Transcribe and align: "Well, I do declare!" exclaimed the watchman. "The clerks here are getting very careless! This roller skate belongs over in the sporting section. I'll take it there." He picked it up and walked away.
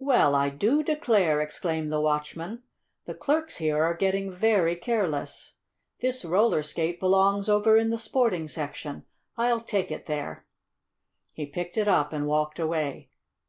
"Well, 0.00 0.34
I 0.34 0.48
do 0.50 0.82
declare!" 0.82 1.40
exclaimed 1.40 1.92
the 1.92 2.00
watchman. 2.00 2.64
"The 3.04 3.14
clerks 3.14 3.58
here 3.58 3.80
are 3.84 3.94
getting 3.94 4.32
very 4.32 4.74
careless! 4.74 5.52
This 6.00 6.24
roller 6.24 6.64
skate 6.64 6.98
belongs 6.98 7.48
over 7.48 7.76
in 7.76 7.90
the 7.90 7.96
sporting 7.98 8.48
section. 8.48 9.04
I'll 9.36 9.60
take 9.60 9.92
it 9.92 10.06
there." 10.06 10.44
He 11.34 11.46
picked 11.46 11.76
it 11.76 11.86
up 11.86 12.12
and 12.12 12.26
walked 12.26 12.58
away. 12.58 13.10